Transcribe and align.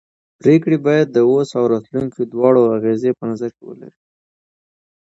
پرېکړې 0.39 0.77
باید 0.87 1.07
د 1.11 1.17
اوس 1.29 1.49
او 1.59 1.65
راتلونکي 1.73 2.21
دواړو 2.25 2.61
اغېزې 2.77 3.11
په 3.19 3.23
نظر 3.31 3.49
کې 3.55 3.63
ولري 3.65 3.99